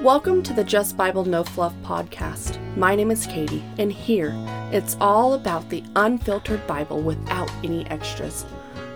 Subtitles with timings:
[0.00, 2.58] Welcome to the Just Bible No Fluff podcast.
[2.76, 4.32] My name is Katie, and here
[4.70, 8.46] it's all about the unfiltered Bible without any extras.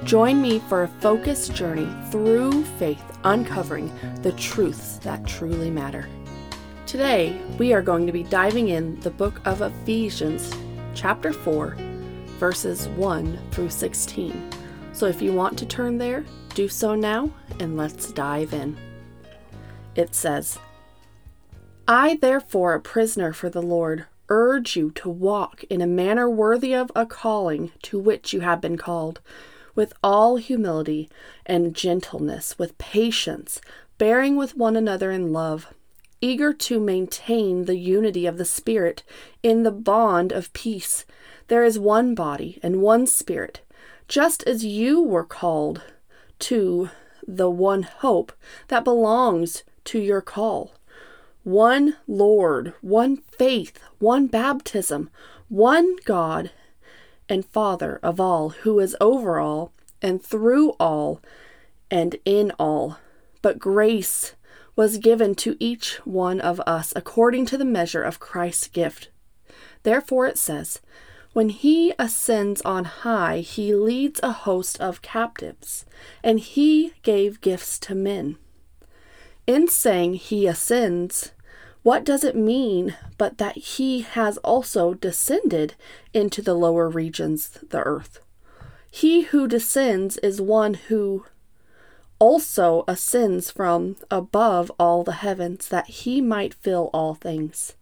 [0.04, 6.08] Join me for a focused journey through faith, uncovering the truths that truly matter.
[6.92, 10.52] Today, we are going to be diving in the book of Ephesians,
[10.94, 11.74] chapter 4,
[12.38, 14.50] verses 1 through 16.
[14.92, 18.76] So if you want to turn there, do so now, and let's dive in.
[19.94, 20.58] It says,
[21.88, 26.74] I, therefore, a prisoner for the Lord, urge you to walk in a manner worthy
[26.74, 29.22] of a calling to which you have been called,
[29.74, 31.08] with all humility
[31.46, 33.62] and gentleness, with patience,
[33.96, 35.72] bearing with one another in love,
[36.22, 39.02] eager to maintain the unity of the Spirit
[39.42, 41.04] in the bond of peace.
[41.48, 43.60] There is one body and one Spirit,
[44.08, 45.82] just as you were called
[46.38, 46.88] to
[47.26, 48.32] the one hope
[48.68, 50.72] that belongs to your call
[51.44, 55.10] one Lord, one faith, one baptism,
[55.48, 56.50] one God
[57.28, 61.20] and Father of all, who is over all and through all
[61.90, 62.98] and in all.
[63.40, 64.34] But grace
[64.74, 69.10] was given to each one of us according to the measure of Christ's gift.
[69.82, 70.80] Therefore it says,
[71.32, 75.84] When he ascends on high, he leads a host of captives,
[76.22, 78.36] and he gave gifts to men.
[79.46, 81.32] In saying he ascends,
[81.82, 85.74] what does it mean but that he has also descended
[86.14, 88.20] into the lower regions, the earth?
[88.88, 91.26] He who descends is one who
[92.22, 97.74] also ascends from above all the heavens, that he might fill all things.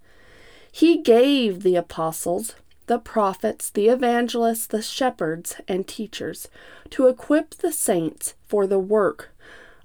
[0.72, 2.55] He gave the apostles,
[2.86, 6.48] the prophets, the evangelists, the shepherds, and teachers
[6.88, 9.28] to equip the saints for the work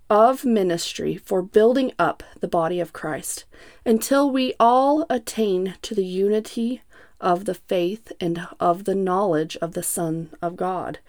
[0.09, 3.43] of ministry for building up the body of Christ
[3.85, 6.81] until we all attain to the unity
[7.19, 10.99] of the faith and of the knowledge of the Son of God,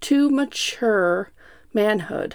[0.00, 1.30] to mature
[1.72, 2.34] manhood,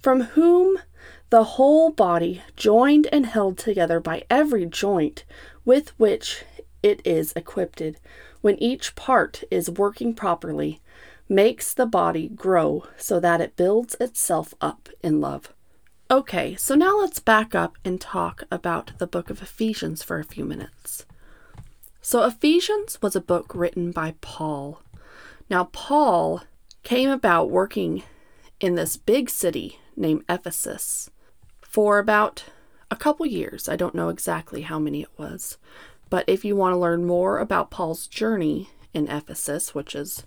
[0.00, 0.78] from whom
[1.30, 5.24] the whole body, joined and held together by every joint
[5.64, 6.44] with which
[6.82, 7.82] it is equipped,
[8.40, 10.80] when each part is working properly,
[11.28, 15.52] makes the body grow so that it builds itself up in love.
[16.10, 20.24] Okay, so now let's back up and talk about the book of Ephesians for a
[20.24, 21.04] few minutes.
[22.00, 24.80] So, Ephesians was a book written by Paul.
[25.50, 26.44] Now, Paul
[26.82, 28.04] came about working
[28.60, 31.10] in this big city named Ephesus
[31.60, 32.44] for about
[32.90, 33.68] a couple years.
[33.68, 35.58] I don't know exactly how many it was.
[36.10, 40.24] But if you want to learn more about Paul's journey in Ephesus, which is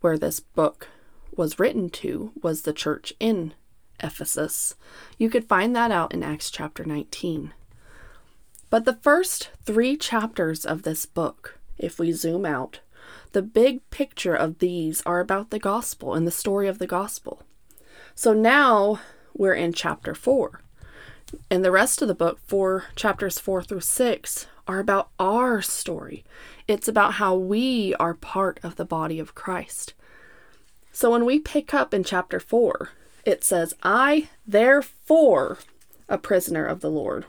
[0.00, 0.88] where this book
[1.36, 3.54] was written to, was the church in
[4.00, 4.74] Ephesus.
[5.18, 7.52] You could find that out in Acts chapter 19.
[8.70, 12.80] But the first three chapters of this book, if we zoom out,
[13.32, 17.42] the big picture of these are about the gospel and the story of the gospel.
[18.14, 19.00] So now
[19.34, 20.60] we're in chapter 4.
[21.50, 26.24] And the rest of the book, four chapters 4 through 6, are about our story.
[26.66, 29.94] It's about how we are part of the body of Christ.
[30.92, 32.90] So when we pick up in chapter 4,
[33.24, 35.58] it says, I, therefore,
[36.08, 37.26] a prisoner of the Lord.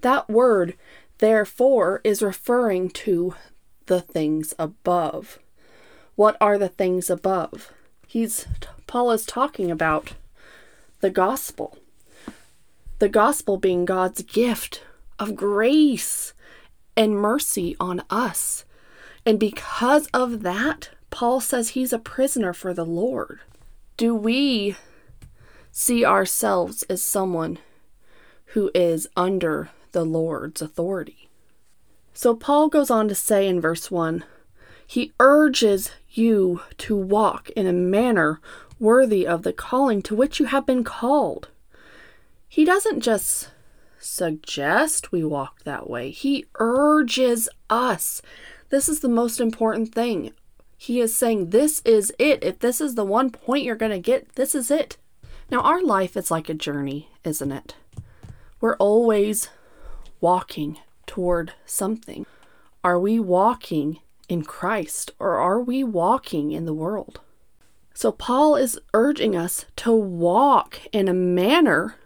[0.00, 0.74] That word,
[1.18, 3.34] therefore, is referring to
[3.86, 5.38] the things above.
[6.14, 7.72] What are the things above?
[8.06, 8.46] He's
[8.86, 10.12] Paul is talking about
[11.02, 11.76] the gospel.
[12.98, 14.82] The gospel being God's gift
[15.18, 16.32] of grace
[16.96, 18.64] and mercy on us.
[19.26, 23.40] And because of that, Paul says he's a prisoner for the Lord.
[23.96, 24.76] Do we
[25.70, 27.58] see ourselves as someone
[28.46, 31.28] who is under the Lord's authority.
[32.12, 34.24] So Paul goes on to say in verse 1
[34.86, 38.40] he urges you to walk in a manner
[38.82, 41.48] worthy of the calling to which you have been called.
[42.48, 43.50] He doesn't just
[43.98, 46.10] suggest we walk that way.
[46.10, 48.20] He urges us.
[48.68, 50.32] This is the most important thing.
[50.76, 52.42] He is saying, This is it.
[52.42, 54.96] If this is the one point you're going to get, this is it.
[55.50, 57.76] Now, our life is like a journey, isn't it?
[58.60, 59.48] We're always
[60.20, 62.26] walking toward something.
[62.82, 67.20] Are we walking in Christ or are we walking in the world?
[67.94, 71.96] So, Paul is urging us to walk in a manner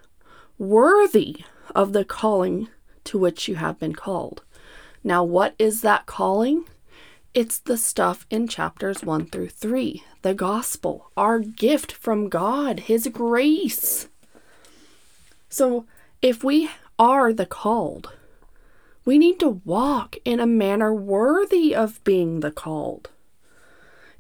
[0.59, 1.45] worthy
[1.75, 2.69] of the calling
[3.05, 4.43] to which you have been called.
[5.05, 6.65] Now, what is that calling?
[7.35, 13.07] It's the stuff in chapters 1 through 3, the gospel, our gift from God, His
[13.09, 14.09] grace.
[15.49, 15.87] So,
[16.23, 18.13] if we are the called,
[19.05, 23.11] we need to walk in a manner worthy of being the called.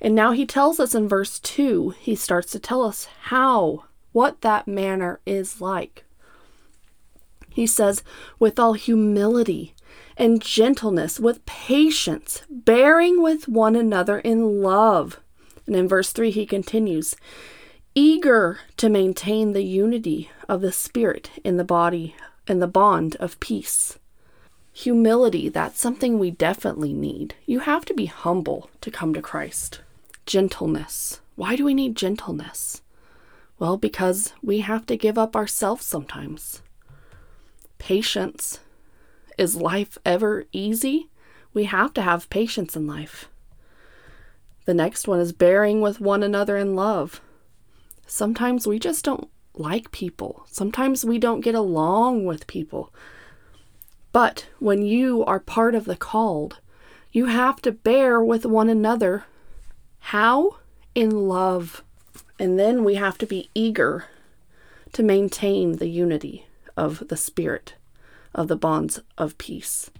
[0.00, 4.40] And now he tells us in verse 2, he starts to tell us how, what
[4.42, 6.04] that manner is like.
[7.48, 8.02] He says,
[8.38, 9.74] with all humility
[10.18, 15.20] and gentleness, with patience, bearing with one another in love.
[15.66, 17.16] And in verse 3, he continues,
[17.94, 22.14] eager to maintain the unity of the Spirit in the body
[22.46, 23.98] and the bond of peace.
[24.72, 27.34] Humility, that's something we definitely need.
[27.46, 29.80] You have to be humble to come to Christ.
[30.26, 31.20] Gentleness.
[31.36, 32.82] Why do we need gentleness?
[33.60, 36.62] Well, because we have to give up ourselves sometimes.
[37.78, 38.58] Patience.
[39.38, 41.10] Is life ever easy?
[41.54, 43.28] We have to have patience in life.
[44.64, 47.20] The next one is bearing with one another in love.
[48.04, 50.44] Sometimes we just don't like people.
[50.50, 52.92] Sometimes we don't get along with people.
[54.10, 56.58] But when you are part of the called,
[57.12, 59.24] you have to bear with one another.
[60.10, 60.58] How?
[60.94, 61.82] In love.
[62.38, 64.04] And then we have to be eager
[64.92, 67.74] to maintain the unity of the Spirit,
[68.32, 69.90] of the bonds of peace.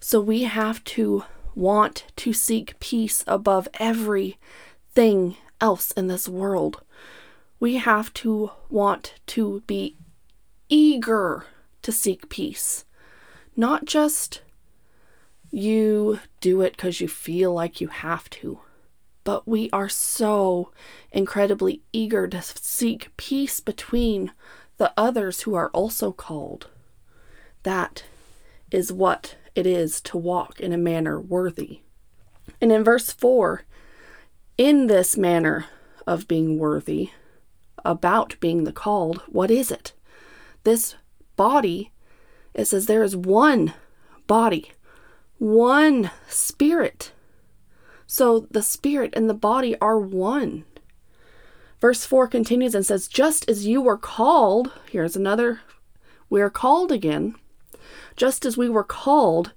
[0.00, 1.22] So we have to
[1.54, 6.82] want to seek peace above everything else in this world.
[7.60, 9.94] We have to want to be
[10.68, 11.46] eager
[11.82, 12.84] to seek peace.
[13.54, 14.42] Not just
[15.52, 18.58] you do it because you feel like you have to,
[19.24, 20.72] but we are so
[21.12, 24.32] incredibly eager to seek peace between
[24.78, 26.68] the others who are also called.
[27.62, 28.04] That
[28.70, 31.80] is what it is to walk in a manner worthy.
[32.60, 33.64] And in verse 4,
[34.56, 35.66] in this manner
[36.06, 37.10] of being worthy,
[37.84, 39.92] about being the called, what is it?
[40.64, 40.96] This
[41.36, 41.90] body
[42.54, 43.74] it says there is one
[44.26, 44.72] body,
[45.38, 47.12] one spirit.
[48.12, 50.64] So the spirit and the body are one.
[51.80, 55.60] Verse 4 continues and says, Just as you were called, here's another,
[56.28, 57.36] we are called again,
[58.16, 59.52] just as we were called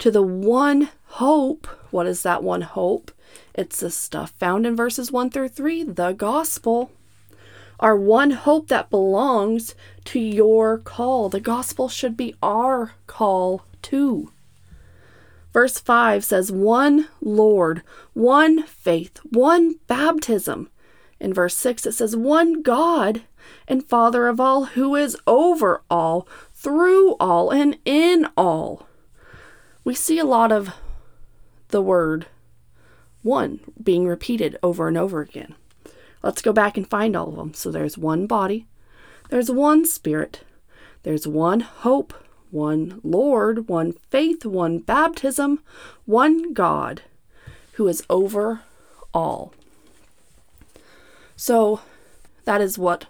[0.00, 1.66] to the one hope.
[1.90, 3.10] What is that one hope?
[3.54, 6.90] It's the stuff found in verses 1 through 3, the gospel
[7.80, 9.74] our one hope that belongs
[10.04, 11.30] to your call.
[11.30, 14.30] The gospel should be our call too.
[15.54, 20.68] Verse 5 says, One Lord, one faith, one baptism.
[21.20, 23.22] In verse 6, it says, One God
[23.68, 28.88] and Father of all, who is over all, through all, and in all.
[29.84, 30.74] We see a lot of
[31.68, 32.26] the word
[33.22, 35.54] one being repeated over and over again.
[36.22, 37.54] Let's go back and find all of them.
[37.54, 38.66] So there's one body,
[39.30, 40.42] there's one spirit,
[41.04, 42.12] there's one hope,
[42.54, 45.60] one Lord, one faith, one baptism,
[46.06, 47.02] one God
[47.72, 48.62] who is over
[49.12, 49.52] all.
[51.36, 51.80] So
[52.44, 53.06] that is what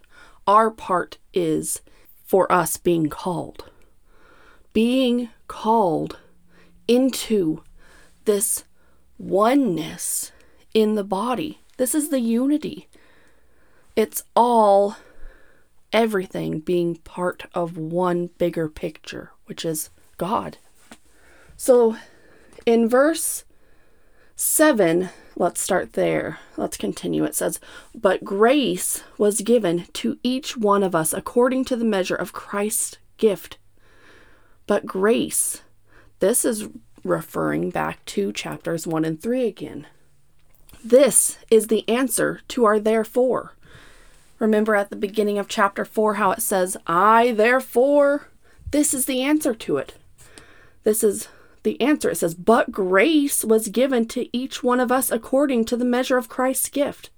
[0.46, 1.82] our part is
[2.24, 3.70] for us being called.
[4.72, 6.18] Being called
[6.88, 7.62] into
[8.24, 8.64] this
[9.18, 10.32] oneness
[10.72, 11.60] in the body.
[11.76, 12.88] This is the unity.
[13.94, 14.96] It's all
[15.92, 20.58] everything being part of one bigger picture, which is God.
[21.56, 21.96] So
[22.66, 23.44] in verse
[24.36, 26.38] 7, let's start there.
[26.56, 27.24] Let's continue.
[27.24, 27.60] It says,
[27.94, 32.98] But grace was given to each one of us according to the measure of Christ's
[33.16, 33.58] gift.
[34.66, 35.62] But grace,
[36.20, 36.68] this is
[37.04, 39.86] referring back to chapters 1 and 3 again.
[40.82, 43.54] This is the answer to our therefore.
[44.38, 48.28] Remember at the beginning of chapter 4 how it says, I therefore,
[48.75, 49.95] this is the answer to it.
[50.83, 51.28] This is
[51.62, 52.11] the answer.
[52.11, 56.16] It says, But grace was given to each one of us according to the measure
[56.16, 57.11] of Christ's gift.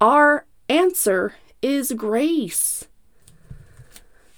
[0.00, 2.86] Our answer is grace.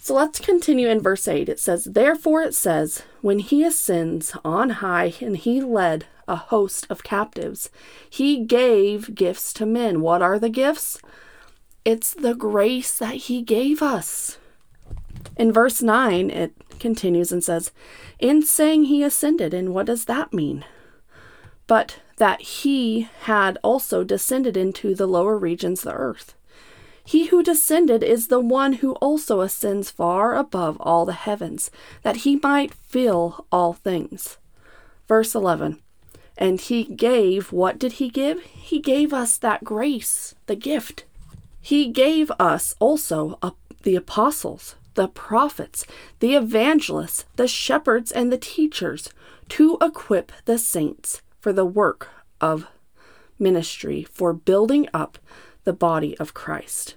[0.01, 1.49] So let's continue in verse 8.
[1.49, 6.89] It says, Therefore it says, When he ascends on high and he led a host
[6.91, 7.71] of captives,
[8.11, 10.01] he gave gifts to men.
[10.01, 10.99] What are the gifts?
[11.85, 14.39] It's the grace that he gave us.
[15.37, 17.71] In verse 9, it continues and says,
[18.19, 20.65] In saying he ascended, and what does that mean?
[21.67, 26.35] But that he had also descended into the lower regions of the earth.
[27.05, 31.71] He who descended is the one who also ascends far above all the heavens,
[32.03, 34.39] that he might fill all things.
[35.07, 35.81] Verse 11
[36.37, 38.43] And he gave, what did he give?
[38.43, 41.05] He gave us that grace, the gift.
[41.61, 43.39] He gave us also
[43.83, 45.87] the apostles, the prophets,
[46.19, 49.09] the evangelists, the shepherds, and the teachers
[49.51, 52.09] to equip the saints for the work
[52.41, 52.67] of
[53.39, 55.19] ministry, for building up
[55.65, 56.97] the body of Christ.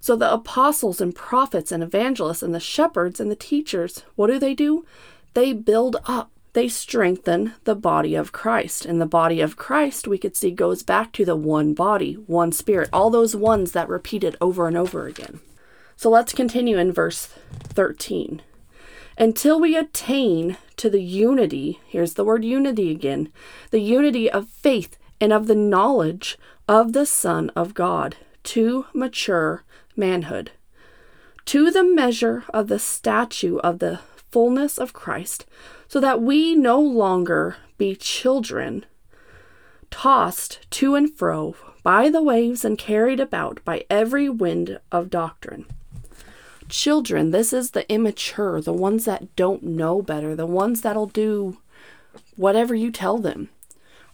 [0.00, 4.38] So the apostles and prophets and evangelists and the shepherds and the teachers, what do
[4.38, 4.84] they do?
[5.34, 8.84] They build up, they strengthen the body of Christ.
[8.84, 12.52] And the body of Christ, we could see, goes back to the one body, one
[12.52, 15.40] spirit, all those ones that repeated over and over again.
[15.98, 17.26] So let's continue in verse
[17.64, 18.42] 13.
[19.16, 23.32] Until we attain to the unity, here's the word unity again,
[23.70, 26.36] the unity of faith and of the knowledge
[26.68, 29.64] of the Son of God to mature
[29.96, 30.50] manhood,
[31.46, 34.00] to the measure of the statue of the
[34.30, 35.46] fullness of Christ,
[35.88, 38.84] so that we no longer be children,
[39.90, 45.64] tossed to and fro by the waves and carried about by every wind of doctrine.
[46.68, 51.58] Children, this is the immature, the ones that don't know better, the ones that'll do
[52.36, 53.50] whatever you tell them.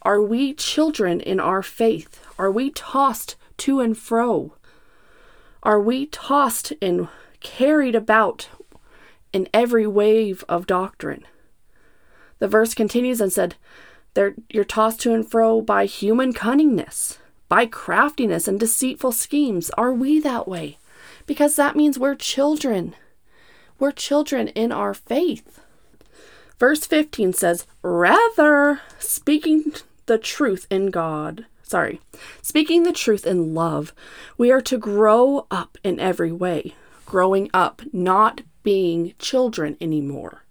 [0.03, 2.21] Are we children in our faith?
[2.39, 4.55] Are we tossed to and fro?
[5.63, 7.09] Are we tossed and
[7.41, 8.49] carried about
[9.33, 11.25] in every wave of doctrine?
[12.39, 13.55] The verse continues and said,
[14.51, 17.19] You're tossed to and fro by human cunningness,
[17.49, 19.71] by craftiness and deceitful schemes.
[19.79, 20.79] Are we that way?
[21.27, 22.95] Because that means we're children.
[23.79, 25.61] We're children in our faith.
[26.59, 29.73] Verse 15 says, Rather, speaking
[30.07, 32.01] the truth in God, sorry,
[32.41, 33.93] speaking the truth in love,
[34.39, 36.75] we are to grow up in every way.
[37.07, 40.45] Growing up, not being children anymore.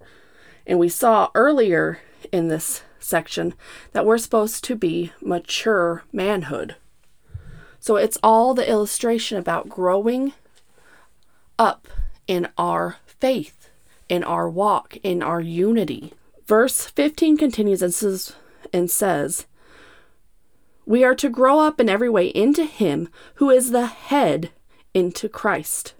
[0.68, 2.00] And we saw earlier
[2.32, 3.54] in this section
[3.94, 6.76] that we're supposed to be mature manhood.
[7.80, 10.34] So it's all the illustration about growing
[11.62, 11.88] up
[12.26, 13.70] in our faith,
[14.10, 16.12] in our walk, in our unity.
[16.48, 18.36] Verse 15 continues and says,
[18.74, 19.46] and says,
[20.88, 24.50] We are to grow up in every way into Him who is the head,
[24.96, 25.94] into Christ.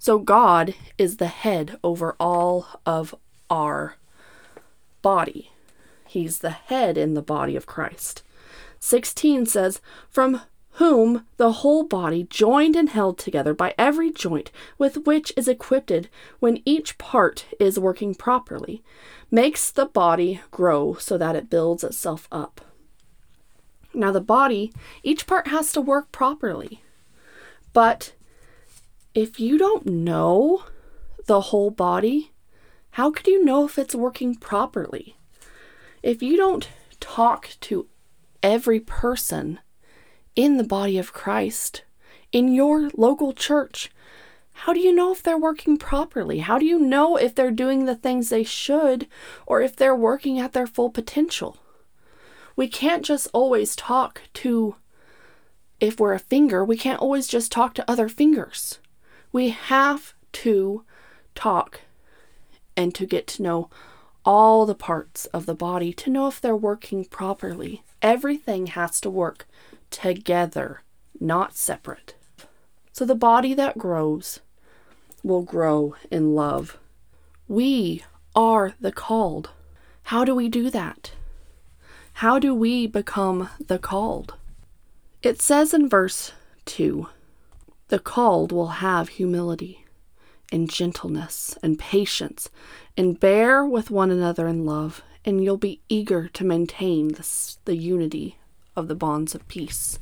[0.00, 3.14] So God is the head over all of
[3.48, 3.94] our
[5.00, 5.52] body.
[6.08, 8.24] He's the head in the body of Christ.
[8.80, 10.40] 16 says, From
[10.76, 16.08] whom the whole body, joined and held together by every joint with which is equipped
[16.40, 18.82] when each part is working properly,
[19.30, 22.62] makes the body grow so that it builds itself up.
[23.94, 26.82] Now, the body, each part has to work properly.
[27.74, 28.14] But
[29.14, 30.64] if you don't know
[31.26, 32.32] the whole body,
[32.92, 35.16] how could you know if it's working properly?
[36.02, 36.68] If you don't
[37.00, 37.86] talk to
[38.42, 39.60] every person
[40.34, 41.84] in the body of Christ,
[42.30, 43.90] in your local church,
[44.52, 46.38] how do you know if they're working properly?
[46.38, 49.08] How do you know if they're doing the things they should
[49.46, 51.56] or if they're working at their full potential?
[52.54, 54.76] We can't just always talk to,
[55.80, 58.78] if we're a finger, we can't always just talk to other fingers.
[59.32, 60.84] We have to
[61.34, 61.80] talk
[62.76, 63.70] and to get to know
[64.24, 67.82] all the parts of the body to know if they're working properly.
[68.00, 69.46] Everything has to work
[69.92, 70.82] together,
[71.20, 72.14] not separate.
[72.92, 74.40] So the body that grows
[75.22, 76.78] will grow in love.
[77.46, 78.02] We
[78.34, 79.50] are the called.
[80.04, 81.12] How do we do that?
[82.14, 84.34] How do we become the called?
[85.22, 86.32] It says in verse
[86.64, 87.06] 2
[87.88, 89.84] the called will have humility
[90.50, 92.48] and gentleness and patience
[92.96, 97.76] and bear with one another in love, and you'll be eager to maintain this, the
[97.76, 98.38] unity
[98.76, 99.98] of the bonds of peace.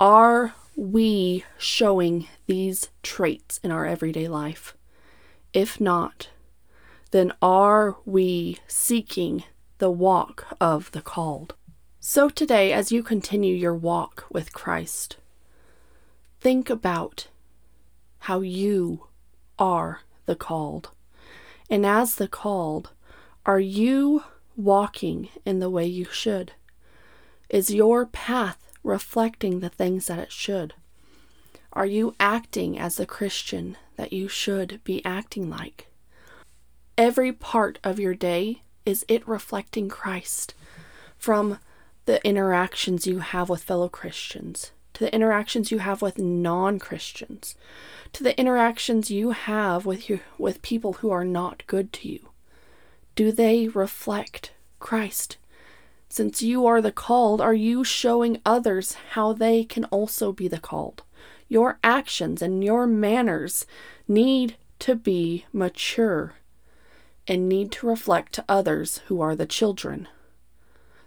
[0.00, 4.76] Are we showing these traits in our everyday life?
[5.52, 6.30] If not,
[7.10, 9.44] then are we seeking
[9.78, 11.54] the walk of the called?
[12.00, 15.16] So today, as you continue your walk with Christ,
[16.40, 17.28] think about
[18.18, 19.06] how you
[19.58, 20.90] are the called.
[21.70, 22.90] And as the called,
[23.46, 24.24] are you
[24.56, 26.52] walking in the way you should?
[27.54, 30.74] Is your path reflecting the things that it should?
[31.72, 35.86] Are you acting as the Christian that you should be acting like?
[36.98, 40.54] Every part of your day, is it reflecting Christ?
[41.16, 41.60] From
[42.06, 47.54] the interactions you have with fellow Christians, to the interactions you have with non Christians,
[48.14, 52.30] to the interactions you have with, you, with people who are not good to you.
[53.14, 55.36] Do they reflect Christ?
[56.08, 60.58] Since you are the called, are you showing others how they can also be the
[60.58, 61.02] called?
[61.48, 63.66] Your actions and your manners
[64.06, 66.34] need to be mature
[67.26, 70.08] and need to reflect to others who are the children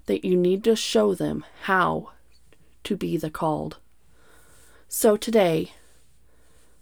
[0.07, 2.11] that you need to show them how
[2.83, 3.77] to be the called.
[4.87, 5.73] So today,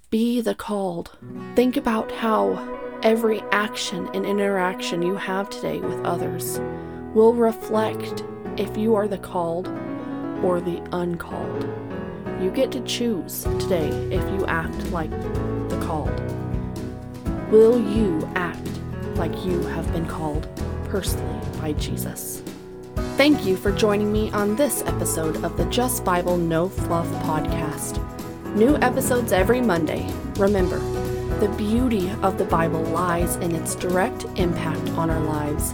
[0.10, 1.17] be the called.
[1.55, 6.60] Think about how every action and interaction you have today with others
[7.15, 8.25] will reflect
[8.57, 9.67] if you are the called
[10.43, 11.63] or the uncalled.
[12.41, 16.22] You get to choose today if you act like the called.
[17.50, 18.67] Will you act
[19.15, 20.48] like you have been called
[20.89, 22.43] personally by Jesus?
[23.15, 28.01] Thank you for joining me on this episode of the Just Bible No Fluff podcast.
[28.55, 30.12] New episodes every Monday.
[30.36, 30.79] Remember,
[31.39, 35.74] the beauty of the Bible lies in its direct impact on our lives.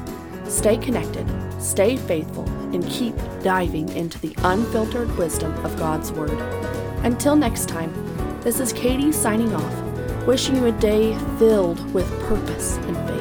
[0.51, 1.25] Stay connected,
[1.61, 2.43] stay faithful,
[2.73, 6.37] and keep diving into the unfiltered wisdom of God's Word.
[7.05, 7.93] Until next time,
[8.41, 13.20] this is Katie signing off, wishing you a day filled with purpose and faith.